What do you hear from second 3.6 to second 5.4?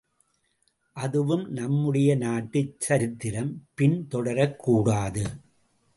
பின் தொடரக்கூடாது.